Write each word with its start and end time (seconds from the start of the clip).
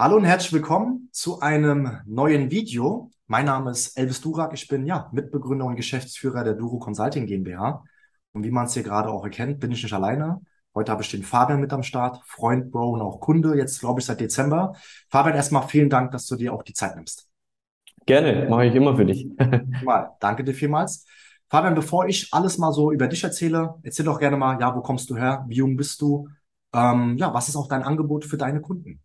Hallo 0.00 0.16
und 0.16 0.24
herzlich 0.24 0.54
willkommen 0.54 1.10
zu 1.12 1.40
einem 1.40 1.98
neuen 2.06 2.50
Video. 2.50 3.10
Mein 3.26 3.44
Name 3.44 3.70
ist 3.70 3.98
Elvis 3.98 4.22
Durak. 4.22 4.54
Ich 4.54 4.66
bin 4.66 4.86
ja 4.86 5.10
Mitbegründer 5.12 5.66
und 5.66 5.76
Geschäftsführer 5.76 6.42
der 6.42 6.54
Duro 6.54 6.78
Consulting 6.78 7.26
GmbH. 7.26 7.84
Und 8.32 8.42
wie 8.42 8.50
man 8.50 8.64
es 8.64 8.72
hier 8.72 8.82
gerade 8.82 9.10
auch 9.10 9.22
erkennt, 9.24 9.60
bin 9.60 9.72
ich 9.72 9.82
nicht 9.82 9.92
alleine. 9.92 10.40
Heute 10.74 10.90
habe 10.90 11.02
ich 11.02 11.10
den 11.10 11.22
Fabian 11.22 11.60
mit 11.60 11.70
am 11.74 11.82
Start, 11.82 12.18
Freund, 12.24 12.70
Bro 12.70 12.92
und 12.92 13.02
auch 13.02 13.20
Kunde, 13.20 13.54
jetzt 13.58 13.78
glaube 13.80 14.00
ich 14.00 14.06
seit 14.06 14.20
Dezember. 14.20 14.72
Fabian, 15.10 15.36
erstmal 15.36 15.68
vielen 15.68 15.90
Dank, 15.90 16.12
dass 16.12 16.24
du 16.26 16.36
dir 16.36 16.54
auch 16.54 16.62
die 16.62 16.72
Zeit 16.72 16.96
nimmst. 16.96 17.28
Gerne, 18.06 18.48
mache 18.48 18.64
ich 18.64 18.74
immer 18.74 18.96
für 18.96 19.04
dich. 19.04 19.28
mal, 19.84 20.16
danke 20.18 20.44
dir 20.44 20.54
vielmals. 20.54 21.04
Fabian, 21.50 21.74
bevor 21.74 22.06
ich 22.06 22.32
alles 22.32 22.56
mal 22.56 22.72
so 22.72 22.90
über 22.90 23.06
dich 23.06 23.22
erzähle, 23.22 23.74
erzähl 23.82 24.06
doch 24.06 24.18
gerne 24.18 24.38
mal, 24.38 24.58
ja, 24.62 24.74
wo 24.74 24.80
kommst 24.80 25.10
du 25.10 25.16
her? 25.18 25.44
Wie 25.46 25.56
jung 25.56 25.76
bist 25.76 26.00
du? 26.00 26.26
Ähm, 26.72 27.18
ja, 27.18 27.34
was 27.34 27.50
ist 27.50 27.56
auch 27.56 27.68
dein 27.68 27.82
Angebot 27.82 28.24
für 28.24 28.38
deine 28.38 28.62
Kunden? 28.62 29.02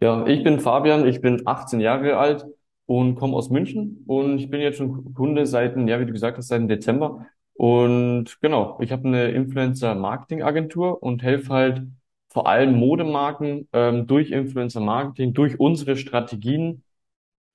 Ja, 0.00 0.26
ich 0.26 0.44
bin 0.44 0.60
Fabian, 0.60 1.06
ich 1.06 1.20
bin 1.20 1.42
18 1.46 1.80
Jahre 1.80 2.18
alt 2.18 2.44
und 2.84 3.14
komme 3.16 3.34
aus 3.34 3.48
München 3.50 4.04
und 4.06 4.38
ich 4.38 4.50
bin 4.50 4.60
jetzt 4.60 4.76
schon 4.78 5.14
Kunde 5.14 5.46
seit, 5.46 5.76
ja, 5.76 6.00
wie 6.00 6.06
du 6.06 6.12
gesagt 6.12 6.36
hast, 6.36 6.48
seit 6.48 6.60
dem 6.60 6.68
Dezember. 6.68 7.26
Und 7.54 8.38
genau, 8.42 8.78
ich 8.80 8.92
habe 8.92 9.08
eine 9.08 9.30
Influencer-Marketing-Agentur 9.30 11.02
und 11.02 11.22
helfe 11.22 11.52
halt 11.52 11.82
vor 12.28 12.46
allem 12.46 12.74
Modemarken 12.74 13.68
ähm, 13.72 14.06
durch 14.06 14.30
Influencer-Marketing, 14.30 15.32
durch 15.32 15.58
unsere 15.58 15.96
Strategien 15.96 16.82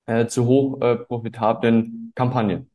äh, 0.06 0.26
zu 0.26 0.46
hoch 0.46 0.80
äh, 0.80 0.96
profitablen 0.96 2.12
Kampagnen. 2.16 2.68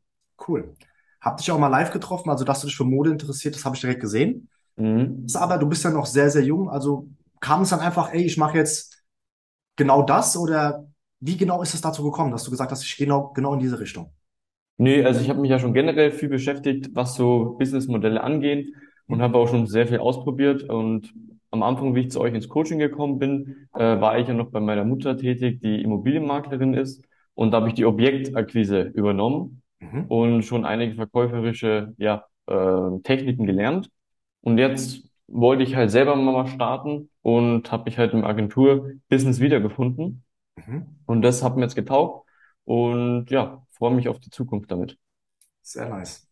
Cool. 0.48 0.74
Hab 1.20 1.36
dich 1.36 1.50
auch 1.50 1.58
mal 1.58 1.68
live 1.68 1.90
getroffen, 1.90 2.30
also 2.30 2.44
dass 2.44 2.62
du 2.62 2.68
dich 2.68 2.76
für 2.76 2.84
Mode 2.84 3.10
interessiert, 3.10 3.54
das 3.54 3.66
habe 3.66 3.76
ich 3.76 3.82
direkt 3.82 4.00
gesehen. 4.00 4.48
Mhm. 4.76 5.26
Aber 5.34 5.58
du 5.58 5.68
bist 5.68 5.84
ja 5.84 5.90
noch 5.90 6.06
sehr, 6.06 6.30
sehr 6.30 6.42
jung, 6.42 6.70
also 6.70 7.08
kam 7.40 7.62
es 7.62 7.70
dann 7.70 7.80
einfach, 7.80 8.14
ey, 8.14 8.24
ich 8.24 8.38
mache 8.38 8.56
jetzt 8.56 8.97
genau 9.78 10.02
das 10.02 10.36
oder 10.36 10.86
wie 11.20 11.38
genau 11.38 11.62
ist 11.62 11.72
es 11.72 11.80
dazu 11.80 12.02
gekommen, 12.04 12.32
dass 12.32 12.44
du 12.44 12.50
gesagt 12.50 12.70
hast, 12.70 12.84
ich 12.84 12.96
gehe 12.96 13.06
genau, 13.06 13.32
genau 13.34 13.54
in 13.54 13.60
diese 13.60 13.80
Richtung? 13.80 14.12
Nee, 14.76 15.02
also 15.04 15.20
ich 15.20 15.30
habe 15.30 15.40
mich 15.40 15.50
ja 15.50 15.58
schon 15.58 15.72
generell 15.72 16.12
viel 16.12 16.28
beschäftigt, 16.28 16.90
was 16.92 17.14
so 17.14 17.56
Businessmodelle 17.58 18.22
angeht 18.22 18.72
und 19.08 19.22
habe 19.22 19.38
auch 19.38 19.48
schon 19.48 19.66
sehr 19.66 19.88
viel 19.88 19.98
ausprobiert. 19.98 20.62
Und 20.64 21.12
am 21.50 21.62
Anfang, 21.62 21.94
wie 21.94 22.00
ich 22.00 22.10
zu 22.10 22.20
euch 22.20 22.34
ins 22.34 22.48
Coaching 22.48 22.78
gekommen 22.78 23.18
bin, 23.18 23.68
äh, 23.74 24.00
war 24.00 24.18
ich 24.18 24.28
ja 24.28 24.34
noch 24.34 24.50
bei 24.50 24.60
meiner 24.60 24.84
Mutter 24.84 25.16
tätig, 25.16 25.60
die 25.60 25.82
Immobilienmaklerin 25.82 26.74
ist. 26.74 27.04
Und 27.34 27.52
da 27.52 27.58
habe 27.58 27.68
ich 27.68 27.74
die 27.74 27.86
Objektakquise 27.86 28.82
übernommen 28.82 29.62
mhm. 29.80 30.04
und 30.08 30.42
schon 30.44 30.64
einige 30.64 30.94
verkäuferische 30.94 31.94
ja, 31.98 32.24
äh, 32.46 33.00
Techniken 33.02 33.46
gelernt. 33.46 33.90
Und 34.42 34.58
jetzt 34.58 35.08
wollte 35.28 35.62
ich 35.62 35.76
halt 35.76 35.90
selber 35.90 36.16
mal 36.16 36.46
starten 36.46 37.10
und 37.22 37.70
habe 37.70 37.84
mich 37.84 37.98
halt 37.98 38.12
im 38.14 38.24
Agentur-Business 38.24 39.40
wiedergefunden. 39.40 40.24
Mhm. 40.56 40.98
Und 41.06 41.22
das 41.22 41.42
hat 41.42 41.56
mir 41.56 41.62
jetzt 41.62 41.76
getaugt. 41.76 42.28
Und 42.64 43.30
ja, 43.30 43.64
freue 43.70 43.94
mich 43.94 44.08
auf 44.08 44.18
die 44.18 44.30
Zukunft 44.30 44.70
damit. 44.70 44.98
Sehr 45.62 45.88
nice. 45.88 46.28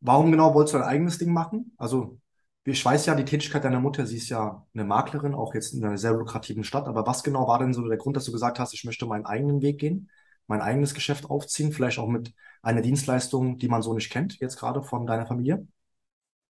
Warum 0.00 0.30
genau 0.30 0.54
wolltest 0.54 0.74
du 0.74 0.78
dein 0.78 0.88
eigenes 0.88 1.18
Ding 1.18 1.32
machen? 1.32 1.72
Also, 1.76 2.20
ich 2.64 2.84
weiß 2.84 3.06
ja, 3.06 3.14
die 3.14 3.24
Tätigkeit 3.24 3.64
deiner 3.64 3.80
Mutter, 3.80 4.06
sie 4.06 4.18
ist 4.18 4.28
ja 4.28 4.66
eine 4.74 4.84
Maklerin, 4.84 5.34
auch 5.34 5.54
jetzt 5.54 5.72
in 5.72 5.84
einer 5.84 5.96
sehr 5.96 6.12
lukrativen 6.12 6.64
Stadt. 6.64 6.86
Aber 6.86 7.06
was 7.06 7.22
genau 7.22 7.48
war 7.48 7.58
denn 7.58 7.72
so 7.72 7.86
der 7.86 7.96
Grund, 7.96 8.16
dass 8.16 8.24
du 8.24 8.32
gesagt 8.32 8.58
hast, 8.58 8.74
ich 8.74 8.84
möchte 8.84 9.06
meinen 9.06 9.26
eigenen 9.26 9.62
Weg 9.62 9.78
gehen, 9.78 10.10
mein 10.46 10.60
eigenes 10.60 10.94
Geschäft 10.94 11.30
aufziehen, 11.30 11.72
vielleicht 11.72 11.98
auch 11.98 12.08
mit 12.08 12.34
einer 12.62 12.82
Dienstleistung, 12.82 13.58
die 13.58 13.68
man 13.68 13.82
so 13.82 13.94
nicht 13.94 14.10
kennt, 14.10 14.38
jetzt 14.40 14.58
gerade 14.58 14.82
von 14.82 15.06
deiner 15.06 15.26
Familie? 15.26 15.66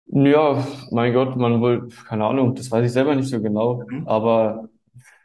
Ja, 0.08 0.66
mein 0.92 1.14
Gott, 1.14 1.36
man 1.36 1.62
will, 1.62 1.90
keine 2.08 2.26
Ahnung, 2.26 2.56
das 2.56 2.70
weiß 2.70 2.86
ich 2.86 2.92
selber 2.92 3.16
nicht 3.16 3.28
so 3.28 3.42
genau, 3.42 3.84
mhm. 3.90 4.08
aber 4.08 4.70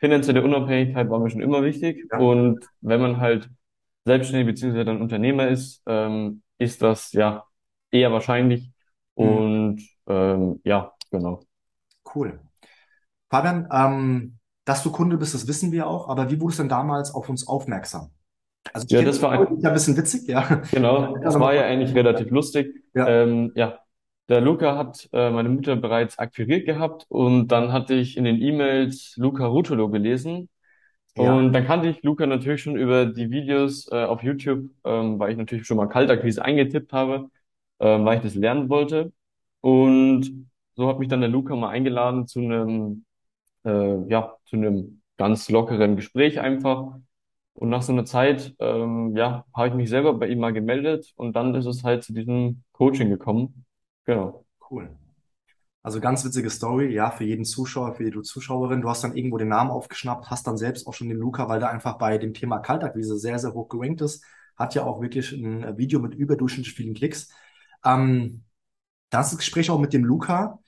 finanzielle 0.00 0.42
Unabhängigkeit 0.42 1.08
war 1.10 1.18
mir 1.20 1.30
schon 1.30 1.42
immer 1.42 1.62
wichtig. 1.62 2.08
Ja. 2.10 2.18
Und 2.18 2.66
wenn 2.80 3.00
man 3.00 3.20
halt 3.20 3.50
selbstständig 4.04 4.46
beziehungsweise 4.46 4.90
ein 4.90 5.02
Unternehmer 5.02 5.48
ist, 5.48 5.82
ähm, 5.86 6.42
ist 6.58 6.82
das 6.82 7.12
ja 7.12 7.44
eher 7.90 8.10
wahrscheinlich. 8.10 8.72
Mhm. 9.16 9.26
Und 9.26 9.88
ähm, 10.08 10.60
ja, 10.64 10.92
genau. 11.10 11.40
Cool. 12.14 12.40
Fabian, 13.28 13.68
ähm, 13.70 14.38
dass 14.64 14.82
du 14.82 14.90
Kunde 14.90 15.16
bist, 15.16 15.34
das 15.34 15.46
wissen 15.46 15.72
wir 15.72 15.86
auch, 15.86 16.08
aber 16.08 16.30
wie 16.30 16.40
wurdest 16.40 16.58
du 16.58 16.62
denn 16.64 16.70
damals 16.70 17.14
auf 17.14 17.28
uns 17.28 17.46
aufmerksam? 17.46 18.10
Also 18.72 18.86
ja, 18.90 19.02
das 19.02 19.22
war 19.22 19.32
ein, 19.32 19.64
ein 19.64 19.72
bisschen 19.72 19.96
witzig, 19.96 20.26
ja. 20.28 20.62
Genau, 20.70 21.16
das 21.22 21.38
war 21.38 21.54
ja 21.54 21.62
eigentlich 21.62 21.94
relativ 21.94 22.30
lustig. 22.30 22.74
Ja. 22.94 23.08
Ähm, 23.08 23.52
ja, 23.54 23.78
der 24.30 24.40
Luca 24.40 24.78
hat 24.78 25.08
äh, 25.12 25.30
meine 25.30 25.50
Mutter 25.50 25.76
bereits 25.76 26.18
akquiriert 26.18 26.66
gehabt 26.66 27.04
und 27.08 27.48
dann 27.48 27.72
hatte 27.72 27.94
ich 27.94 28.16
in 28.16 28.24
den 28.24 28.40
E-Mails 28.40 29.16
Luca 29.18 29.46
Rutolo 29.46 29.90
gelesen 29.90 30.48
ja. 31.16 31.34
Und 31.34 31.52
dann 31.52 31.66
kannte 31.66 31.88
ich 31.88 32.02
Luca 32.02 32.26
natürlich 32.26 32.62
schon 32.62 32.76
über 32.76 33.06
die 33.06 33.30
Videos 33.30 33.88
äh, 33.90 34.04
auf 34.04 34.22
YouTube, 34.22 34.70
ähm, 34.84 35.18
weil 35.18 35.32
ich 35.32 35.36
natürlich 35.38 35.66
schon 35.66 35.76
mal 35.76 35.88
Kaltakquise 35.88 36.44
eingetippt 36.44 36.92
habe, 36.92 37.30
ähm, 37.80 38.04
weil 38.04 38.18
ich 38.18 38.22
das 38.22 38.34
lernen 38.34 38.68
wollte. 38.68 39.12
Und 39.60 40.48
so 40.76 40.88
hat 40.88 40.98
mich 40.98 41.08
dann 41.08 41.20
der 41.20 41.28
Luca 41.30 41.54
mal 41.56 41.70
eingeladen 41.70 42.26
zu 42.26 42.40
einem, 42.40 43.04
äh, 43.64 44.08
ja, 44.08 44.36
zu 44.46 44.56
einem 44.56 45.02
ganz 45.18 45.50
lockeren 45.50 45.96
Gespräch 45.96 46.40
einfach. 46.40 46.98
Und 47.54 47.68
nach 47.70 47.82
so 47.82 47.92
einer 47.92 48.04
Zeit, 48.06 48.54
ähm, 48.60 49.16
ja, 49.16 49.44
habe 49.54 49.68
ich 49.68 49.74
mich 49.74 49.90
selber 49.90 50.14
bei 50.14 50.28
ihm 50.28 50.38
mal 50.40 50.52
gemeldet 50.52 51.12
und 51.16 51.36
dann 51.36 51.54
ist 51.54 51.66
es 51.66 51.84
halt 51.84 52.04
zu 52.04 52.14
diesem 52.14 52.62
Coaching 52.72 53.10
gekommen. 53.10 53.66
Genau. 54.10 54.44
Cool. 54.68 54.90
Also 55.84 56.00
ganz 56.00 56.24
witzige 56.24 56.50
Story, 56.50 56.92
ja, 56.92 57.12
für 57.12 57.22
jeden 57.22 57.44
Zuschauer, 57.44 57.94
für 57.94 58.02
jede 58.02 58.22
Zuschauerin. 58.22 58.80
Du 58.80 58.88
hast 58.90 59.04
dann 59.04 59.16
irgendwo 59.16 59.38
den 59.38 59.46
Namen 59.48 59.70
aufgeschnappt, 59.70 60.30
hast 60.30 60.48
dann 60.48 60.56
selbst 60.56 60.88
auch 60.88 60.94
schon 60.94 61.08
den 61.08 61.16
Luca, 61.16 61.48
weil 61.48 61.60
der 61.60 61.70
einfach 61.70 61.96
bei 61.96 62.18
dem 62.18 62.34
Thema 62.34 62.58
Kaltakquise 62.58 63.18
sehr, 63.18 63.38
sehr 63.38 63.54
hoch 63.54 63.68
gerankt 63.68 64.00
ist. 64.00 64.24
Hat 64.56 64.74
ja 64.74 64.82
auch 64.82 65.00
wirklich 65.00 65.30
ein 65.30 65.78
Video 65.78 66.00
mit 66.00 66.14
überdurchschnittlich 66.14 66.74
vielen 66.74 66.94
Klicks. 66.94 67.30
Ähm, 67.84 68.42
das 69.10 69.36
Gespräch 69.36 69.70
auch 69.70 69.78
mit 69.78 69.92
dem 69.92 70.04
Luca. 70.04 70.58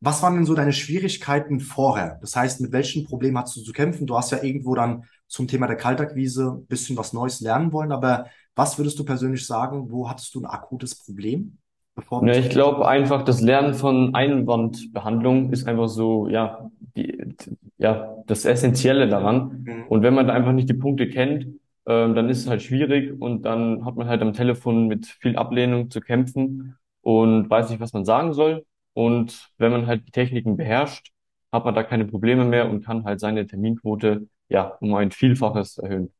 Was 0.00 0.22
waren 0.22 0.34
denn 0.34 0.44
so 0.44 0.54
deine 0.54 0.74
Schwierigkeiten 0.74 1.60
vorher? 1.60 2.18
Das 2.20 2.36
heißt, 2.36 2.60
mit 2.60 2.72
welchen 2.72 3.04
Problemen 3.06 3.38
hast 3.38 3.56
du 3.56 3.62
zu 3.62 3.72
kämpfen? 3.72 4.06
Du 4.06 4.16
hast 4.18 4.30
ja 4.30 4.42
irgendwo 4.42 4.74
dann 4.74 5.04
zum 5.26 5.48
Thema 5.48 5.68
der 5.68 5.76
Kaltakquise 5.76 6.58
ein 6.58 6.66
bisschen 6.66 6.98
was 6.98 7.14
Neues 7.14 7.40
lernen 7.40 7.72
wollen, 7.72 7.92
aber 7.92 8.26
was 8.54 8.76
würdest 8.76 8.98
du 8.98 9.06
persönlich 9.06 9.46
sagen, 9.46 9.90
wo 9.90 10.10
hattest 10.10 10.34
du 10.34 10.40
ein 10.40 10.46
akutes 10.46 10.94
Problem? 10.96 11.58
Bevor 11.94 12.26
ja, 12.26 12.34
ich 12.34 12.50
glaube 12.50 12.86
einfach, 12.88 13.22
das 13.22 13.40
Lernen 13.40 13.74
von 13.74 14.14
Einwandbehandlung 14.14 15.52
ist 15.52 15.68
einfach 15.68 15.88
so, 15.88 16.28
ja, 16.28 16.70
die, 16.96 17.34
ja, 17.78 18.16
das 18.26 18.44
Essentielle 18.44 19.08
daran. 19.08 19.64
Mhm. 19.64 19.84
Und 19.88 20.02
wenn 20.02 20.14
man 20.14 20.26
da 20.26 20.32
einfach 20.32 20.52
nicht 20.52 20.68
die 20.68 20.74
Punkte 20.74 21.08
kennt, 21.08 21.46
ähm, 21.86 22.14
dann 22.14 22.28
ist 22.28 22.40
es 22.40 22.48
halt 22.48 22.62
schwierig 22.62 23.20
und 23.20 23.42
dann 23.42 23.84
hat 23.84 23.96
man 23.96 24.08
halt 24.08 24.22
am 24.22 24.32
Telefon 24.32 24.88
mit 24.88 25.06
viel 25.06 25.36
Ablehnung 25.36 25.90
zu 25.90 26.00
kämpfen 26.00 26.76
und 27.02 27.48
weiß 27.48 27.70
nicht, 27.70 27.80
was 27.80 27.92
man 27.92 28.04
sagen 28.04 28.32
soll. 28.32 28.64
Und 28.94 29.50
wenn 29.58 29.72
man 29.72 29.86
halt 29.86 30.06
die 30.06 30.12
Techniken 30.12 30.56
beherrscht, 30.56 31.12
hat 31.52 31.64
man 31.64 31.74
da 31.74 31.82
keine 31.82 32.06
Probleme 32.06 32.44
mehr 32.44 32.68
und 32.68 32.84
kann 32.84 33.04
halt 33.04 33.20
seine 33.20 33.46
Terminquote 33.46 34.26
ja 34.48 34.76
um 34.80 34.94
ein 34.94 35.10
Vielfaches 35.10 35.78
erhöhen. 35.78 36.12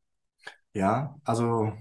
Ja, 0.73 1.17
also 1.25 1.73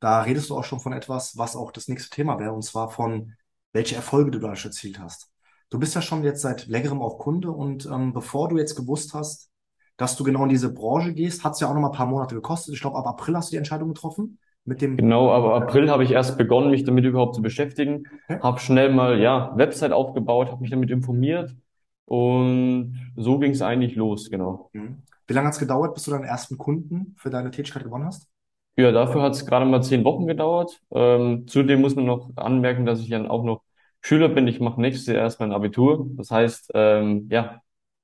da 0.00 0.22
redest 0.22 0.50
du 0.50 0.56
auch 0.56 0.64
schon 0.64 0.80
von 0.80 0.92
etwas, 0.92 1.36
was 1.36 1.56
auch 1.56 1.70
das 1.70 1.88
nächste 1.88 2.14
Thema 2.14 2.38
wäre, 2.38 2.52
und 2.52 2.62
zwar 2.62 2.90
von 2.90 3.34
welche 3.78 3.94
Erfolge 3.94 4.32
du 4.32 4.40
dadurch 4.40 4.64
erzielt 4.64 4.98
hast. 4.98 5.30
Du 5.70 5.78
bist 5.78 5.94
ja 5.94 6.02
schon 6.02 6.24
jetzt 6.24 6.42
seit 6.42 6.66
längerem 6.66 7.00
auch 7.00 7.18
Kunde 7.18 7.52
und 7.52 7.86
ähm, 7.86 8.12
bevor 8.12 8.48
du 8.48 8.58
jetzt 8.58 8.74
gewusst 8.74 9.14
hast, 9.14 9.50
dass 9.96 10.16
du 10.16 10.24
genau 10.24 10.42
in 10.42 10.48
diese 10.48 10.72
Branche 10.72 11.14
gehst, 11.14 11.44
hat 11.44 11.52
es 11.52 11.60
ja 11.60 11.68
auch 11.68 11.74
noch 11.74 11.80
mal 11.80 11.90
ein 11.90 11.96
paar 11.96 12.06
Monate 12.06 12.34
gekostet. 12.34 12.74
Ich 12.74 12.80
glaube, 12.80 12.98
ab 12.98 13.06
April 13.06 13.36
hast 13.36 13.50
du 13.50 13.52
die 13.52 13.58
Entscheidung 13.58 13.88
getroffen. 13.88 14.38
Mit 14.64 14.82
dem 14.82 14.96
genau, 14.96 15.30
aber 15.30 15.54
April 15.54 15.90
habe 15.90 16.02
ich 16.02 16.10
erst 16.10 16.36
begonnen, 16.36 16.70
mich 16.70 16.82
damit 16.82 17.04
überhaupt 17.04 17.36
zu 17.36 17.42
beschäftigen. 17.42 18.02
Okay. 18.24 18.40
Habe 18.42 18.58
schnell 18.58 18.92
mal 18.92 19.20
ja 19.20 19.52
Website 19.56 19.92
aufgebaut, 19.92 20.48
habe 20.48 20.60
mich 20.60 20.70
damit 20.70 20.90
informiert 20.90 21.54
und 22.04 22.98
so 23.16 23.38
ging 23.38 23.52
es 23.52 23.62
eigentlich 23.62 23.94
los, 23.94 24.28
genau. 24.28 24.70
Mhm. 24.72 25.02
Wie 25.28 25.34
lange 25.34 25.46
hat 25.46 25.54
es 25.54 25.60
gedauert, 25.60 25.94
bis 25.94 26.02
du 26.04 26.10
deinen 26.10 26.24
ersten 26.24 26.58
Kunden 26.58 27.14
für 27.16 27.30
deine 27.30 27.52
Tätigkeit 27.52 27.84
gewonnen 27.84 28.06
hast? 28.06 28.28
Ja, 28.76 28.92
dafür 28.92 29.22
hat 29.22 29.34
es 29.34 29.46
gerade 29.46 29.66
mal 29.66 29.82
zehn 29.82 30.04
Wochen 30.04 30.26
gedauert. 30.26 30.80
Ähm, 30.90 31.46
zudem 31.46 31.80
muss 31.80 31.96
man 31.96 32.06
noch 32.06 32.30
anmerken, 32.36 32.86
dass 32.86 33.00
ich 33.00 33.08
dann 33.08 33.26
auch 33.26 33.42
noch 33.42 33.62
Schüler 34.00 34.28
bin. 34.28 34.46
Ich 34.48 34.60
mache 34.60 34.80
nächstes 34.80 35.06
Jahr 35.06 35.16
erst 35.16 35.40
mein 35.40 35.52
Abitur. 35.52 36.06
Das 36.16 36.30
heißt, 36.30 36.72
ähm, 36.74 37.28
ja, 37.30 37.60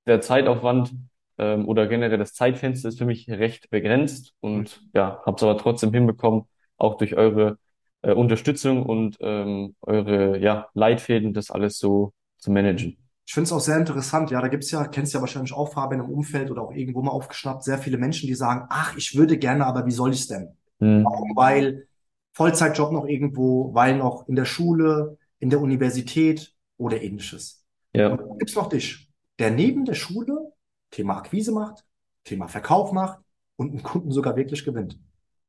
der 0.06 0.20
Zeitaufwand 0.20 0.94
ähm, 1.38 1.67
oder 1.69 1.87
generell 1.87 2.19
das 2.19 2.35
Zeitfenster 2.35 2.88
ist 2.88 2.99
für 2.99 3.06
mich 3.06 3.29
recht 3.29 3.70
begrenzt 3.70 4.35
und 4.41 4.82
ja, 4.94 5.23
habe 5.25 5.37
es 5.37 5.43
aber 5.43 5.58
trotzdem 5.58 5.93
hinbekommen, 5.93 6.44
auch 6.76 6.96
durch 6.96 7.17
eure 7.17 7.58
äh, 8.02 8.12
Unterstützung 8.12 8.85
und 8.85 9.17
ähm, 9.20 9.75
eure 9.81 10.38
ja, 10.38 10.69
Leitfäden, 10.75 11.32
das 11.32 11.50
alles 11.50 11.79
so 11.79 12.12
zu 12.37 12.50
managen. 12.50 12.99
Ich 13.26 13.32
finde 13.32 13.46
es 13.46 13.52
auch 13.52 13.61
sehr 13.61 13.79
interessant, 13.79 14.31
ja, 14.31 14.41
da 14.43 14.49
gibt's 14.49 14.70
ja, 14.70 14.87
kennst 14.87 15.14
ja 15.14 15.20
wahrscheinlich 15.20 15.55
auch 15.55 15.73
Fabian 15.73 16.05
im 16.05 16.11
Umfeld 16.11 16.50
oder 16.50 16.62
auch 16.62 16.73
irgendwo 16.73 17.00
mal 17.00 17.11
aufgeschnappt, 17.11 17.64
sehr 17.64 17.79
viele 17.79 17.96
Menschen, 17.96 18.26
die 18.26 18.35
sagen, 18.35 18.67
ach, 18.69 18.94
ich 18.96 19.17
würde 19.17 19.38
gerne, 19.38 19.64
aber 19.64 19.87
wie 19.87 19.93
soll 19.93 20.12
ich's 20.12 20.29
denn? 20.29 20.49
Mhm. 20.79 21.05
Warum? 21.05 21.35
Weil 21.35 21.87
Vollzeitjob 22.32 22.93
noch 22.93 23.06
irgendwo, 23.06 23.73
weil 23.73 23.96
noch 23.96 24.29
in 24.29 24.37
der 24.37 24.44
Schule, 24.44 25.17
in 25.44 25.50
der 25.50 25.61
Universität 25.61 26.55
oder 26.79 27.02
ähnliches. 27.02 27.67
Ja. 27.93 28.08
Und 28.08 28.20
dann 28.23 28.38
gibt's 28.38 28.55
noch 28.55 28.70
dich, 28.70 29.12
der 29.38 29.50
neben 29.50 29.85
der 29.85 29.93
Schule 29.93 30.52
Thema 30.91 31.19
Akquise 31.19 31.52
macht, 31.52 31.85
Thema 32.25 32.49
Verkauf 32.49 32.93
macht, 32.93 33.19
und 33.56 33.73
einen 33.73 33.82
Kunden 33.82 34.11
sogar 34.11 34.37
wirklich 34.37 34.64
gewinnt. 34.64 34.99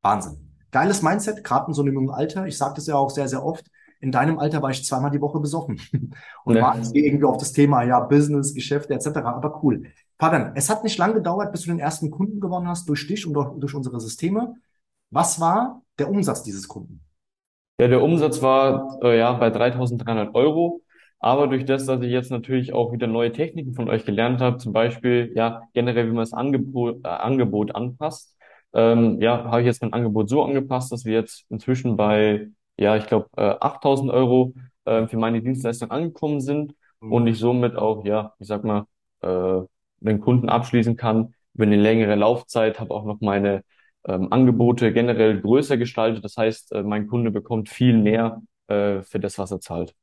Wahnsinn. 0.01 0.51
Geiles 0.71 1.01
Mindset, 1.01 1.45
gerade 1.45 1.68
in 1.68 1.74
so 1.74 1.81
einem 1.81 1.94
jungen 1.94 2.09
Alter. 2.09 2.45
Ich 2.45 2.57
sage 2.57 2.74
das 2.75 2.88
ja 2.88 2.95
auch 2.95 3.09
sehr, 3.09 3.30
sehr 3.30 3.44
oft. 3.44 3.65
In 4.01 4.12
deinem 4.12 4.38
Alter 4.38 4.62
war 4.62 4.69
ich 4.69 4.83
zweimal 4.83 5.12
die 5.12 5.21
Woche 5.21 5.39
besoffen 5.39 5.80
und 6.44 6.56
ja. 6.57 6.62
war 6.62 6.77
irgendwie 6.94 7.24
auf 7.24 7.38
das 7.38 7.53
Thema, 7.53 7.83
ja, 7.83 8.01
Business, 8.01 8.53
Geschäfte 8.53 8.94
etc. 8.94 9.07
Aber 9.19 9.63
cool. 9.63 9.86
Fabian, 10.19 10.51
es 10.56 10.69
hat 10.69 10.83
nicht 10.83 10.97
lange 10.97 11.13
gedauert, 11.13 11.53
bis 11.53 11.62
du 11.62 11.69
den 11.69 11.80
ersten 11.80 12.12
Kunden 12.12 12.42
gewonnen 12.42 12.68
hast 12.68 12.89
durch 12.89 13.07
dich 13.07 13.25
und 13.25 13.33
durch 13.33 13.74
unsere 13.74 14.01
Systeme. 14.01 14.56
Was 15.09 15.39
war 15.39 15.83
der 15.97 16.09
Umsatz 16.09 16.44
dieses 16.44 16.68
Kunden? 16.68 17.05
Ja, 17.77 17.88
der 17.89 18.01
Umsatz 18.01 18.42
war 18.42 19.00
äh, 19.04 19.18
ja 19.18 19.33
bei 19.33 19.50
3.300 19.50 20.33
Euro. 20.33 20.81
Aber 21.19 21.48
durch 21.48 21.66
das, 21.66 21.86
dass 21.86 22.01
ich 22.01 22.12
jetzt 22.12 22.30
natürlich 22.31 22.74
auch 22.74 22.92
wieder 22.94 23.07
neue 23.07 23.31
Techniken 23.31 23.74
von 23.74 23.89
euch 23.89 24.06
gelernt 24.06 24.42
habe, 24.42 24.57
zum 24.57 24.74
Beispiel 24.74 25.31
ja 25.36 25.63
generell, 25.74 26.06
wie 26.07 26.12
man 26.12 26.18
das 26.24 26.33
Angebot, 26.33 27.04
äh, 27.04 27.07
Angebot 27.07 27.75
anpasst, 27.75 28.38
ähm, 28.74 29.22
ja, 29.22 29.45
habe 29.45 29.62
ich 29.62 29.66
jetzt 29.66 29.81
mein 29.81 29.94
Angebot 29.94 30.30
so 30.30 30.44
angepasst, 30.44 30.92
dass 30.92 31.06
wir 31.06 31.13
jetzt 31.13 31.45
inzwischen 31.50 31.95
bei 31.98 32.50
ja, 32.77 32.95
ich 32.98 33.07
glaube 33.07 33.30
äh, 33.38 33.56
8.000 33.60 34.12
Euro 34.12 34.54
äh, 34.86 35.07
für 35.07 35.18
meine 35.18 35.42
Dienstleistung 35.42 35.92
angekommen 35.92 36.42
sind 36.42 36.75
mhm. 37.00 37.12
und 37.13 37.28
ich 37.28 37.39
somit 37.39 37.75
auch 37.78 38.06
ja, 38.06 38.33
ich 38.39 38.48
sag 38.48 38.63
mal 38.66 38.86
äh, 39.21 39.62
den 40.00 40.19
Kunden 40.19 40.50
abschließen 40.50 40.98
kann 40.98 41.33
über 41.54 41.63
eine 41.66 41.78
längere 41.78 42.16
Laufzeit, 42.16 42.80
habe 42.80 42.94
auch 42.94 43.06
noch 43.06 43.21
meine 43.21 43.63
ähm, 44.07 44.31
Angebote 44.31 44.94
generell 44.94 45.42
größer 45.42 45.78
gestaltet. 45.78 46.24
Das 46.24 46.38
heißt, 46.38 46.74
äh, 46.74 46.84
mein 46.84 47.07
Kunde 47.07 47.31
bekommt 47.31 47.69
viel 47.69 47.98
mehr 47.98 48.42
äh, 48.68 49.02
für 49.02 49.19
das, 49.19 49.38
was 49.38 49.52
er 49.52 49.60
zahlt. 49.60 49.96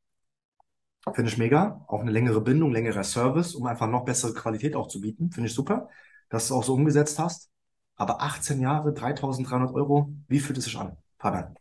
Finde 1.14 1.30
ich 1.30 1.38
mega. 1.38 1.84
Auch 1.88 2.00
eine 2.00 2.12
längere 2.12 2.40
Bindung, 2.40 2.72
längerer 2.72 3.02
Service, 3.02 3.54
um 3.54 3.66
einfach 3.66 3.88
noch 3.88 4.04
bessere 4.04 4.34
Qualität 4.34 4.76
auch 4.76 4.86
zu 4.86 5.00
bieten. 5.00 5.30
Finde 5.32 5.48
ich 5.48 5.54
super, 5.54 5.88
dass 6.28 6.48
du 6.48 6.54
es 6.54 6.58
auch 6.58 6.64
so 6.64 6.74
umgesetzt 6.74 7.18
hast. 7.18 7.50
Aber 7.96 8.22
18 8.22 8.60
Jahre, 8.60 8.92
3300 8.92 9.74
Euro, 9.74 10.12
wie 10.28 10.38
fühlt 10.38 10.58
es 10.58 10.64
sich 10.64 10.78
an, 10.78 10.96
Fabian? 11.18 11.54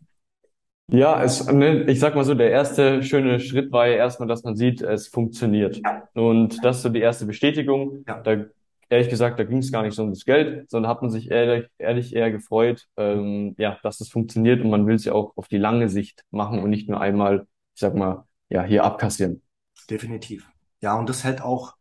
Ja, 0.88 1.24
es, 1.24 1.46
ne, 1.48 1.84
ich 1.84 2.00
sag 2.00 2.16
mal 2.16 2.24
so, 2.24 2.34
der 2.36 2.52
erste 2.52 3.02
schöne 3.02 3.40
Schritt 3.40 3.72
war 3.72 3.88
ja 3.88 3.96
erstmal, 3.96 4.28
dass 4.28 4.44
man 4.44 4.56
sieht, 4.56 4.82
es 4.82 5.08
funktioniert. 5.08 5.82
Und 6.14 6.64
das 6.64 6.78
ist 6.78 6.82
so 6.84 6.90
die 6.90 7.00
erste 7.00 7.26
Bestätigung. 7.26 8.04
Ja. 8.08 8.20
Da 8.22 8.46
ehrlich 8.92 9.10
gesagt, 9.10 9.40
da 9.40 9.44
ging 9.46 9.60
es 9.60 9.72
gar 9.72 9.84
nicht 9.84 9.96
so 9.96 10.04
um 10.04 10.10
das 10.12 10.26
Geld, 10.26 10.70
sondern 10.70 10.92
hat 10.92 11.02
man 11.02 11.10
sich 11.10 11.32
ehrlich, 11.32 11.70
ehrlich 11.78 12.14
eher 12.14 12.30
gefreut, 12.32 12.88
ähm, 12.98 13.56
ja, 13.58 13.80
dass 13.84 14.02
es 14.02 14.10
funktioniert 14.10 14.62
und 14.62 14.70
man 14.70 14.86
will 14.86 14.96
es 14.96 15.06
ja 15.06 15.14
auch 15.14 15.36
auf 15.38 15.48
die 15.48 15.58
lange 15.58 15.90
Sicht 15.90 16.26
machen 16.30 16.60
und 16.60 16.70
nicht 16.70 16.90
nur 16.90 17.00
einmal, 17.00 17.48
ich 17.74 17.80
sag 17.80 17.96
mal, 17.96 18.26
ja, 18.50 18.64
hier 18.64 18.84
abkassieren. 18.84 19.42
Definitiv. 19.90 20.46
Ja, 20.82 20.96
und 21.00 21.08
das 21.08 21.24
hält 21.24 21.42
auch, 21.42 21.76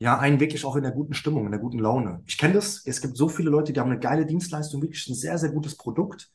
ja, 0.00 0.18
einen 0.18 0.40
wirklich 0.40 0.64
auch 0.64 0.74
in 0.74 0.82
der 0.82 0.92
guten 0.92 1.14
Stimmung, 1.14 1.46
in 1.46 1.52
der 1.52 1.60
guten 1.60 1.78
Laune. 1.78 2.22
Ich 2.26 2.38
kenne 2.38 2.54
das. 2.54 2.84
Es 2.84 3.00
gibt 3.00 3.16
so 3.16 3.28
viele 3.28 3.50
Leute, 3.50 3.72
die 3.72 3.78
haben 3.80 3.90
eine 3.90 4.00
geile 4.00 4.26
Dienstleistung, 4.26 4.82
wirklich 4.82 5.06
ein 5.08 5.14
sehr, 5.14 5.38
sehr 5.38 5.50
gutes 5.50 5.76
Produkt. 5.76 6.30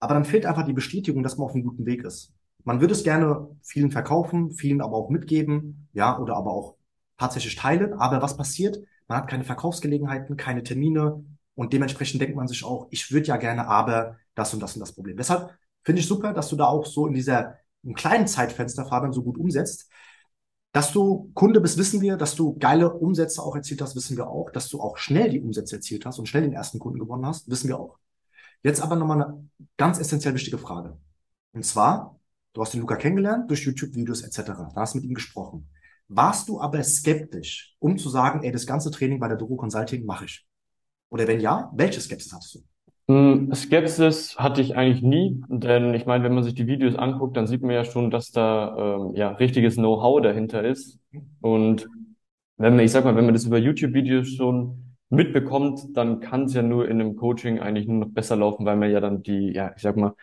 Aber 0.00 0.14
dann 0.14 0.24
fehlt 0.24 0.44
einfach 0.44 0.64
die 0.66 0.72
Bestätigung, 0.72 1.22
dass 1.22 1.36
man 1.36 1.46
auf 1.46 1.54
einem 1.54 1.64
guten 1.64 1.86
Weg 1.86 2.04
ist. 2.04 2.32
Man 2.64 2.80
würde 2.80 2.94
es 2.94 3.04
gerne 3.04 3.48
vielen 3.62 3.92
verkaufen, 3.92 4.50
vielen 4.52 4.80
aber 4.80 4.96
auch 4.96 5.10
mitgeben, 5.10 5.88
ja, 5.92 6.18
oder 6.18 6.36
aber 6.36 6.50
auch 6.50 6.76
tatsächlich 7.16 7.56
teilen. 7.56 7.94
Aber 7.94 8.20
was 8.22 8.36
passiert? 8.36 8.78
Man 9.08 9.18
hat 9.18 9.28
keine 9.28 9.44
Verkaufsgelegenheiten, 9.44 10.36
keine 10.36 10.62
Termine 10.62 11.24
und 11.54 11.72
dementsprechend 11.72 12.20
denkt 12.20 12.36
man 12.36 12.46
sich 12.46 12.62
auch, 12.64 12.86
ich 12.90 13.10
würde 13.10 13.26
ja 13.26 13.36
gerne, 13.36 13.66
aber 13.66 14.16
das 14.34 14.54
und 14.54 14.60
das 14.60 14.74
und 14.74 14.80
das 14.80 14.92
Problem. 14.92 15.16
Deshalb 15.16 15.50
finde 15.82 16.00
ich 16.00 16.06
super, 16.06 16.32
dass 16.32 16.48
du 16.48 16.56
da 16.56 16.66
auch 16.66 16.86
so 16.86 17.06
in 17.06 17.14
dieser 17.14 17.56
im 17.82 17.94
kleinen 17.94 18.26
Zeitfenster 18.26 18.84
Fabian 18.84 19.12
so 19.12 19.22
gut 19.22 19.38
umsetzt. 19.38 19.90
Dass 20.72 20.92
du 20.92 21.30
Kunde 21.34 21.60
bist, 21.60 21.78
wissen 21.78 22.00
wir. 22.00 22.16
Dass 22.16 22.34
du 22.34 22.56
geile 22.58 22.92
Umsätze 22.92 23.42
auch 23.42 23.56
erzielt 23.56 23.80
hast, 23.80 23.96
wissen 23.96 24.16
wir 24.16 24.28
auch. 24.28 24.50
Dass 24.50 24.68
du 24.68 24.80
auch 24.80 24.98
schnell 24.98 25.30
die 25.30 25.40
Umsätze 25.40 25.76
erzielt 25.76 26.04
hast 26.04 26.18
und 26.18 26.26
schnell 26.26 26.42
den 26.42 26.52
ersten 26.52 26.78
Kunden 26.78 26.98
gewonnen 26.98 27.26
hast, 27.26 27.48
wissen 27.48 27.68
wir 27.68 27.78
auch. 27.78 27.98
Jetzt 28.62 28.80
aber 28.82 28.96
nochmal 28.96 29.22
eine 29.22 29.48
ganz 29.76 29.98
essentiell 29.98 30.34
wichtige 30.34 30.58
Frage. 30.58 30.98
Und 31.52 31.64
zwar, 31.64 32.18
du 32.52 32.60
hast 32.60 32.74
den 32.74 32.80
Luca 32.80 32.96
kennengelernt 32.96 33.48
durch 33.50 33.64
YouTube-Videos 33.64 34.22
etc. 34.22 34.70
Da 34.74 34.74
hast 34.76 34.94
du 34.94 34.98
mit 34.98 35.06
ihm 35.06 35.14
gesprochen. 35.14 35.68
Warst 36.08 36.48
du 36.48 36.60
aber 36.60 36.82
skeptisch, 36.82 37.74
um 37.78 37.98
zu 37.98 38.08
sagen, 38.08 38.42
ey, 38.42 38.50
das 38.50 38.66
ganze 38.66 38.90
Training 38.90 39.20
bei 39.20 39.28
der 39.28 39.36
Doro 39.36 39.56
Consulting 39.56 40.04
mache 40.06 40.24
ich? 40.24 40.46
Oder 41.10 41.26
wenn 41.28 41.40
ja, 41.40 41.70
welche 41.74 42.00
Skepsis 42.00 42.32
hattest 42.32 42.54
du? 42.56 42.60
Hm, 43.08 43.54
Skepsis 43.54 44.38
hatte 44.38 44.60
ich 44.60 44.76
eigentlich 44.76 45.02
nie, 45.02 45.42
denn 45.48 45.94
ich 45.94 46.04
meine, 46.04 46.24
wenn 46.24 46.34
man 46.34 46.44
sich 46.44 46.54
die 46.54 46.66
Videos 46.66 46.94
anguckt, 46.94 47.36
dann 47.36 47.46
sieht 47.46 47.62
man 47.62 47.70
ja 47.70 47.84
schon, 47.84 48.10
dass 48.10 48.30
da 48.32 48.96
ähm, 48.96 49.14
ja 49.14 49.30
richtiges 49.30 49.76
Know-how 49.76 50.20
dahinter 50.20 50.62
ist. 50.64 50.98
Und 51.40 51.88
wenn 52.56 52.76
man, 52.76 52.84
ich 52.84 52.92
sag 52.92 53.04
mal, 53.04 53.16
wenn 53.16 53.24
man 53.24 53.34
das 53.34 53.46
über 53.46 53.58
YouTube-Videos 53.58 54.28
schon 54.28 54.96
mitbekommt, 55.10 55.96
dann 55.96 56.20
kann 56.20 56.44
es 56.44 56.54
ja 56.54 56.62
nur 56.62 56.86
in 56.88 57.00
einem 57.00 57.16
Coaching 57.16 57.60
eigentlich 57.60 57.86
nur 57.86 58.06
noch 58.06 58.12
besser 58.12 58.36
laufen, 58.36 58.66
weil 58.66 58.76
man 58.76 58.90
ja 58.90 59.00
dann 59.00 59.22
die, 59.22 59.52
ja, 59.54 59.72
ich 59.74 59.82
sag 59.82 59.96
mal, 59.96 60.14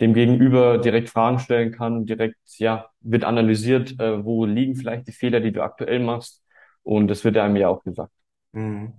dem 0.00 0.14
Gegenüber 0.14 0.78
direkt 0.78 1.08
Fragen 1.08 1.38
stellen 1.38 1.72
kann, 1.72 2.06
direkt, 2.06 2.38
ja, 2.58 2.90
wird 3.00 3.24
analysiert, 3.24 3.98
äh, 4.00 4.24
wo 4.24 4.44
liegen 4.44 4.74
vielleicht 4.74 5.06
die 5.06 5.12
Fehler, 5.12 5.40
die 5.40 5.52
du 5.52 5.62
aktuell 5.62 6.00
machst. 6.00 6.42
Und 6.82 7.08
das 7.08 7.24
wird 7.24 7.36
einem 7.36 7.56
ja 7.56 7.68
auch 7.68 7.82
gesagt. 7.82 8.12
Mhm. 8.52 8.92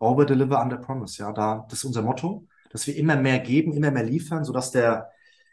Over 0.00 0.24
deliver 0.24 0.62
under 0.62 0.76
promise, 0.76 1.20
ja, 1.20 1.32
da, 1.32 1.66
das 1.68 1.80
ist 1.80 1.84
unser 1.84 2.02
Motto, 2.02 2.46
dass 2.70 2.86
wir 2.86 2.96
immer 2.96 3.16
mehr 3.16 3.40
geben, 3.40 3.72
immer 3.72 3.90
mehr 3.90 4.04
liefern, 4.04 4.44
sodass 4.44 4.70
der 4.70 5.10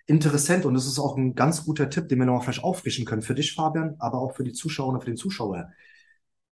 Interessent, 0.08 0.66
und 0.66 0.76
das 0.76 0.86
ist 0.86 1.00
auch 1.00 1.18
ein 1.18 1.34
ganz 1.34 1.66
guter 1.66 1.90
Tipp, 1.90 2.08
den 2.10 2.20
wir 2.20 2.26
noch 2.28 2.44
vielleicht 2.44 2.64
auffrischen 2.64 3.06
können 3.06 3.24
für 3.24 3.34
dich, 3.34 3.56
Fabian, 3.56 3.96
aber 3.98 4.20
auch 4.20 4.36
für 4.36 4.44
die 4.44 4.54
Zuschauer 4.54 4.94
und 4.94 5.00
für 5.00 5.10
den 5.10 5.18
Zuschauer. 5.18 5.72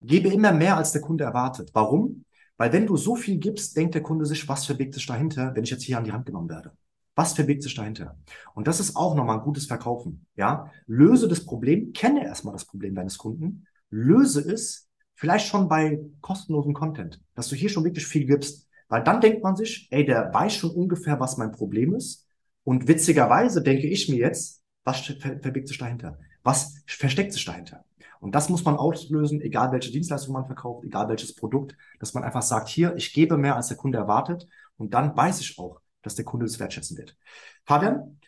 Gebe 0.01 0.29
immer 0.31 0.53
mehr, 0.53 0.79
als 0.79 0.93
der 0.93 1.03
Kunde 1.03 1.25
erwartet. 1.25 1.71
Warum? 1.75 2.25
Weil 2.57 2.73
wenn 2.73 2.87
du 2.87 2.97
so 2.97 3.15
viel 3.15 3.39
gibst, 3.39 3.77
denkt 3.77 3.95
der 3.95 4.03
Kunde 4.03 4.25
sich, 4.25 4.49
was 4.49 4.65
verbirgt 4.65 4.95
sich 4.95 5.07
dahinter, 5.07 5.55
wenn 5.55 5.65
ich 5.65 5.71
jetzt 5.71 5.83
hier 5.83 5.99
an 5.99 6.05
die 6.05 6.13
Hand 6.13 6.25
genommen 6.25 6.49
werde? 6.49 6.73
Was 7.15 7.35
verbirgt 7.35 7.63
sich 7.63 7.75
dahinter? 7.75 8.17
Und 8.55 8.67
das 8.67 8.81
ist 8.81 8.97
auch 8.97 9.15
nochmal 9.15 9.39
ein 9.39 9.45
gutes 9.45 9.67
Verkaufen. 9.67 10.27
Ja, 10.35 10.71
löse 10.87 11.29
das 11.29 11.45
Problem, 11.45 11.93
kenne 11.93 12.25
erstmal 12.25 12.55
das 12.55 12.65
Problem 12.65 12.95
deines 12.95 13.19
Kunden, 13.19 13.67
löse 13.91 14.41
es 14.41 14.89
vielleicht 15.15 15.47
schon 15.47 15.69
bei 15.69 16.01
kostenlosem 16.21 16.73
Content, 16.73 17.21
dass 17.35 17.49
du 17.49 17.55
hier 17.55 17.69
schon 17.69 17.85
wirklich 17.85 18.07
viel 18.07 18.27
gibst. 18.27 18.67
Weil 18.89 19.05
dann 19.05 19.21
denkt 19.21 19.43
man 19.43 19.57
sich, 19.57 19.89
ey, 19.91 20.05
der 20.05 20.33
weiß 20.33 20.55
schon 20.55 20.71
ungefähr, 20.71 21.21
was 21.21 21.37
mein 21.37 21.53
Problem 21.53 21.95
ist. 21.95 22.27
Und 22.65 22.89
witzigerweise 22.89 23.63
denke 23.63 23.87
ich 23.87 24.09
mir 24.09 24.19
jetzt, 24.19 24.63
was 24.85 25.01
verbirgt 25.01 25.69
sich 25.69 25.79
dahinter? 25.79 26.19
Was 26.43 26.83
versteckt 26.87 27.33
sich 27.33 27.45
dahinter? 27.45 27.85
Und 28.21 28.35
das 28.35 28.49
muss 28.49 28.65
man 28.65 28.77
auslösen, 28.77 29.41
egal 29.41 29.73
welche 29.73 29.91
Dienstleistung 29.91 30.35
man 30.35 30.47
verkauft, 30.47 30.85
egal 30.85 31.09
welches 31.09 31.35
Produkt, 31.35 31.77
dass 31.99 32.15
man 32.15 32.23
einfach 32.23 32.43
sagt, 32.43 32.69
hier, 32.69 32.95
ich 32.97 33.13
gebe 33.13 33.37
mehr, 33.37 33.57
als 33.57 33.69
der 33.69 33.77
Kunde 33.77 33.99
erwartet. 33.99 34.47
Und 34.77 34.95
dann 34.95 35.17
weiß 35.17 35.41
ich 35.41 35.59
auch, 35.59 35.81
dass 36.03 36.15
der 36.15 36.25
Kunde 36.25 36.47
das 36.47 36.59
wertschätzen 36.59 36.99
wird. 36.99 37.17
Fabian, 37.65 38.19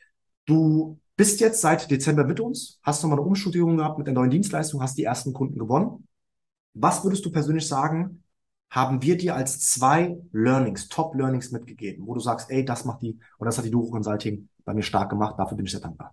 du 0.47 0.99
bist 1.17 1.41
jetzt 1.41 1.61
seit 1.61 1.91
Dezember 1.91 2.25
mit 2.25 2.41
uns, 2.41 2.81
hast 2.83 3.03
nochmal 3.03 3.19
eine 3.19 3.27
Umstudierung 3.27 3.77
gehabt 3.77 3.99
mit 3.99 4.07
der 4.07 4.15
neuen 4.15 4.31
Dienstleistung, 4.31 4.83
hast 4.83 4.99
die 4.99 5.05
ersten 5.05 5.33
Kunden 5.33 5.59
gewonnen. 5.59 6.09
Was 6.75 7.05
würdest 7.05 7.25
du 7.25 7.31
persönlich 7.31 7.69
sagen, 7.69 8.25
haben 8.71 9.03
wir 9.03 9.17
dir 9.17 9.37
als 9.37 9.61
zwei 9.61 10.17
Learnings, 10.33 10.89
Top 10.89 11.15
Learnings 11.15 11.53
mitgegeben, 11.53 12.07
wo 12.07 12.15
du 12.15 12.21
sagst, 12.21 12.51
ey, 12.51 12.65
das 12.65 12.85
macht 12.85 13.03
die, 13.03 13.19
und 13.39 13.47
das 13.47 13.57
hat 13.57 13.65
die 13.65 13.71
Duro 13.71 13.91
Consulting 13.91 14.49
bei 14.65 14.75
mir 14.75 14.83
stark 14.83 15.11
gemacht, 15.11 15.37
dafür 15.39 15.57
bin 15.57 15.67
ich 15.67 15.73
sehr 15.73 15.81
dankbar. 15.81 16.13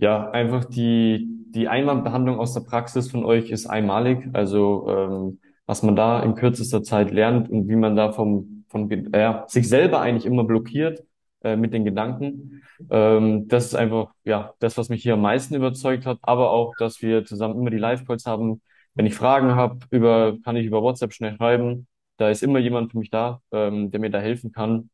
Ja, 0.00 0.30
einfach 0.30 0.64
die, 0.64 1.44
die 1.50 1.68
Einwandbehandlung 1.68 2.38
aus 2.38 2.52
der 2.52 2.60
Praxis 2.60 3.10
von 3.10 3.24
euch 3.24 3.50
ist 3.50 3.66
einmalig. 3.66 4.28
Also 4.32 4.88
ähm, 4.88 5.40
was 5.66 5.82
man 5.82 5.96
da 5.96 6.22
in 6.22 6.34
kürzester 6.34 6.82
Zeit 6.82 7.10
lernt 7.10 7.48
und 7.48 7.68
wie 7.68 7.76
man 7.76 7.96
da 7.96 8.12
vom, 8.12 8.53
von 8.74 8.90
äh, 8.90 9.34
sich 9.46 9.68
selber 9.68 10.00
eigentlich 10.00 10.26
immer 10.26 10.42
blockiert 10.42 11.04
äh, 11.44 11.54
mit 11.54 11.72
den 11.72 11.84
Gedanken. 11.84 12.62
Ähm, 12.90 13.46
das 13.46 13.66
ist 13.66 13.74
einfach 13.76 14.12
ja 14.24 14.52
das, 14.58 14.76
was 14.76 14.88
mich 14.88 15.02
hier 15.02 15.14
am 15.14 15.20
meisten 15.20 15.54
überzeugt 15.54 16.06
hat, 16.06 16.18
aber 16.22 16.50
auch, 16.50 16.74
dass 16.76 17.00
wir 17.00 17.24
zusammen 17.24 17.56
immer 17.60 17.70
die 17.70 17.78
Live-Calls 17.78 18.26
haben, 18.26 18.60
wenn 18.94 19.06
ich 19.06 19.14
Fragen 19.14 19.54
habe, 19.54 19.78
über, 19.90 20.36
kann 20.44 20.56
ich 20.56 20.66
über 20.66 20.82
WhatsApp 20.82 21.12
schnell 21.12 21.36
schreiben. 21.36 21.86
Da 22.16 22.30
ist 22.30 22.42
immer 22.42 22.58
jemand 22.58 22.90
für 22.90 22.98
mich 22.98 23.10
da, 23.10 23.40
ähm, 23.52 23.92
der 23.92 24.00
mir 24.00 24.10
da 24.10 24.18
helfen 24.18 24.50
kann. 24.50 24.90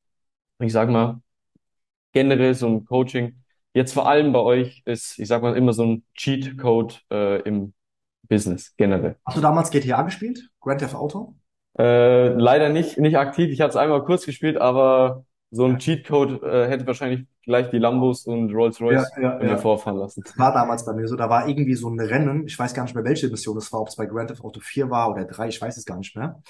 Ich 0.59 0.73
sage 0.73 0.93
mal, 0.93 1.23
generell 2.13 2.55
so 2.55 2.67
ein 2.67 2.85
Coaching, 2.85 3.43
jetzt 3.73 3.95
vor 3.95 4.09
allem 4.09 4.33
bei 4.33 4.41
euch 4.41 4.83
ist, 4.85 5.19
ich 5.19 5.29
sag 5.29 5.43
mal, 5.43 5.57
immer 5.57 5.73
so 5.73 5.85
ein 5.85 6.05
Cheat-Code 6.15 6.97
äh, 7.11 7.41
im 7.43 7.73
Business 8.29 8.75
generell. 8.77 9.17
Hast 9.25 9.39
du 9.39 9.41
damals 9.41 9.71
GTA 9.71 10.03
gespielt? 10.03 10.51
Grand 10.61 10.81
Theft 10.81 10.95
Auto? 10.95 11.35
Äh, 11.79 12.29
leider 12.29 12.69
nicht, 12.69 12.99
nicht 12.99 13.17
aktiv. 13.17 13.51
Ich 13.51 13.61
hatte 13.61 13.71
es 13.71 13.77
einmal 13.77 14.05
kurz 14.05 14.27
gespielt, 14.27 14.57
aber 14.57 15.25
so 15.51 15.65
ein 15.65 15.79
Cheatcode 15.79 16.43
äh, 16.43 16.69
hätte 16.69 16.87
wahrscheinlich 16.87 17.27
gleich 17.43 17.71
die 17.71 17.79
Lambos 17.79 18.27
und 18.27 18.55
Rolls-Royce 18.55 19.11
ja, 19.17 19.41
ja, 19.41 19.45
ja. 19.45 19.57
vorfahren 19.57 19.99
lassen. 19.99 20.23
War 20.37 20.53
damals 20.53 20.85
bei 20.85 20.93
mir 20.93 21.09
so, 21.09 21.17
da 21.17 21.29
war 21.29 21.49
irgendwie 21.49 21.75
so 21.75 21.89
ein 21.89 21.99
Rennen, 21.99 22.47
ich 22.47 22.57
weiß 22.57 22.73
gar 22.75 22.85
nicht 22.85 22.95
mehr, 22.95 23.05
welche 23.05 23.29
Mission 23.29 23.57
es 23.57 23.73
war, 23.73 23.81
ob 23.81 23.89
es 23.89 23.97
bei 23.97 24.07
Grand 24.07 24.29
Theft 24.29 24.45
Auto 24.45 24.61
4 24.61 24.91
war 24.91 25.11
oder 25.11 25.25
3, 25.25 25.49
ich 25.49 25.61
weiß 25.61 25.77
es 25.77 25.85
gar 25.85 25.97
nicht 25.97 26.15
mehr. 26.17 26.41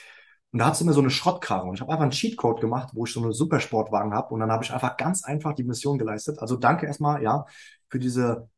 Und 0.53 0.59
da 0.59 0.67
hat 0.67 0.75
es 0.75 0.81
immer 0.81 0.93
so 0.93 1.01
eine 1.01 1.11
Schrottkarre 1.11 1.67
und 1.67 1.75
ich 1.75 1.81
habe 1.81 1.93
einfach 1.93 2.03
einen 2.03 2.11
Cheatcode 2.11 2.61
gemacht, 2.61 2.91
wo 2.93 3.05
ich 3.05 3.13
so 3.13 3.23
einen 3.23 3.33
Supersportwagen 3.33 4.13
habe 4.13 4.35
und 4.35 4.41
dann 4.41 4.51
habe 4.51 4.65
ich 4.65 4.73
einfach 4.73 4.97
ganz 4.97 5.25
einfach 5.25 5.55
die 5.55 5.65
Mission 5.65 5.97
geleistet. 5.97 6.39
Also 6.41 6.57
danke 6.57 6.87
erstmal, 6.87 7.23
ja, 7.23 7.47
für 7.89 8.01
diese 8.01 8.49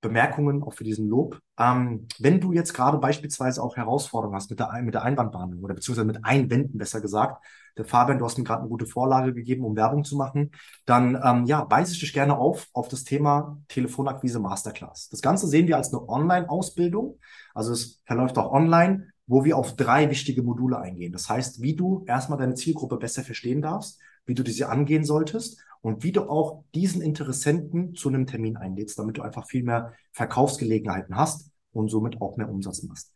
Bemerkungen, 0.00 0.62
auch 0.62 0.72
für 0.72 0.84
diesen 0.84 1.08
Lob. 1.08 1.38
Ähm, 1.58 2.06
wenn 2.18 2.40
du 2.40 2.52
jetzt 2.52 2.72
gerade 2.72 2.98
beispielsweise 2.98 3.62
auch 3.62 3.76
Herausforderungen 3.76 4.36
hast 4.36 4.50
mit 4.50 4.58
der, 4.60 4.72
mit 4.82 4.94
der 4.94 5.02
Einwandbehandlung 5.02 5.62
oder 5.62 5.74
beziehungsweise 5.74 6.06
mit 6.06 6.24
Einwänden, 6.24 6.78
besser 6.78 7.00
gesagt, 7.00 7.44
der 7.76 7.84
Fabian, 7.84 8.18
du 8.18 8.24
hast 8.24 8.38
mir 8.38 8.44
gerade 8.44 8.60
eine 8.60 8.68
gute 8.68 8.86
Vorlage 8.86 9.32
gegeben, 9.32 9.64
um 9.64 9.76
Werbung 9.76 10.04
zu 10.04 10.16
machen, 10.16 10.50
dann 10.86 11.20
ähm, 11.22 11.44
ja, 11.44 11.66
weise 11.70 11.92
ich 11.92 12.00
dich 12.00 12.12
gerne 12.12 12.36
auf 12.36 12.68
auf 12.72 12.88
das 12.88 13.04
Thema 13.04 13.58
Telefonakquise 13.68 14.40
Masterclass. 14.40 15.08
Das 15.08 15.20
Ganze 15.20 15.46
sehen 15.46 15.68
wir 15.68 15.76
als 15.76 15.92
eine 15.92 16.08
Online-Ausbildung, 16.08 17.18
also 17.54 17.72
es 17.72 18.00
verläuft 18.06 18.38
auch 18.38 18.52
online, 18.52 19.08
wo 19.26 19.44
wir 19.44 19.56
auf 19.56 19.76
drei 19.76 20.10
wichtige 20.10 20.42
Module 20.42 20.78
eingehen. 20.78 21.12
Das 21.12 21.28
heißt, 21.28 21.62
wie 21.62 21.76
du 21.76 22.04
erstmal 22.06 22.38
deine 22.38 22.54
Zielgruppe 22.54 22.96
besser 22.96 23.22
verstehen 23.22 23.62
darfst, 23.62 24.00
wie 24.26 24.34
du 24.34 24.42
diese 24.42 24.68
angehen 24.68 25.04
solltest 25.04 25.60
und 25.80 26.02
wie 26.02 26.12
du 26.12 26.28
auch 26.28 26.64
diesen 26.74 27.02
Interessenten 27.02 27.94
zu 27.94 28.08
einem 28.08 28.26
Termin 28.26 28.56
einlädst, 28.56 28.98
damit 28.98 29.18
du 29.18 29.22
einfach 29.22 29.46
viel 29.46 29.62
mehr 29.62 29.94
Verkaufsgelegenheiten 30.12 31.16
hast 31.16 31.50
und 31.72 31.88
somit 31.88 32.20
auch 32.20 32.36
mehr 32.36 32.48
Umsatz 32.48 32.82
machst. 32.82 33.14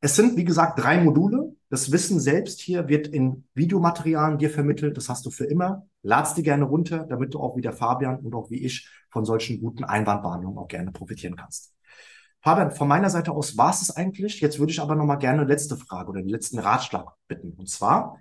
Es 0.00 0.14
sind, 0.14 0.36
wie 0.36 0.44
gesagt, 0.44 0.78
drei 0.78 1.02
Module. 1.02 1.56
Das 1.70 1.90
Wissen 1.90 2.20
selbst 2.20 2.60
hier 2.60 2.88
wird 2.88 3.08
in 3.08 3.44
Videomaterialien 3.54 4.38
dir 4.38 4.50
vermittelt. 4.50 4.96
Das 4.96 5.08
hast 5.08 5.24
du 5.26 5.30
für 5.30 5.46
immer. 5.46 5.86
Lad's 6.02 6.34
dir 6.34 6.42
gerne 6.42 6.64
runter, 6.64 7.06
damit 7.08 7.34
du 7.34 7.40
auch 7.40 7.56
wie 7.56 7.62
der 7.62 7.72
Fabian 7.72 8.18
und 8.20 8.34
auch 8.34 8.50
wie 8.50 8.64
ich 8.64 8.88
von 9.10 9.24
solchen 9.24 9.60
guten 9.60 9.84
Einwandbehandlungen 9.84 10.58
auch 10.58 10.68
gerne 10.68 10.92
profitieren 10.92 11.34
kannst. 11.36 11.74
Fabian, 12.42 12.70
von 12.70 12.86
meiner 12.86 13.10
Seite 13.10 13.32
aus 13.32 13.56
war 13.56 13.70
es 13.70 13.90
eigentlich. 13.90 14.40
Jetzt 14.40 14.60
würde 14.60 14.70
ich 14.70 14.80
aber 14.80 14.94
noch 14.94 15.06
mal 15.06 15.16
gerne 15.16 15.44
letzte 15.44 15.76
Frage 15.76 16.10
oder 16.10 16.20
den 16.20 16.28
letzten 16.28 16.58
Ratschlag 16.58 17.08
bitten. 17.26 17.52
Und 17.52 17.68
zwar 17.68 18.20